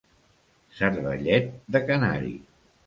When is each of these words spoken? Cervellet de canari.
Cervellet 0.79 1.53
de 1.77 1.87
canari. 1.89 2.39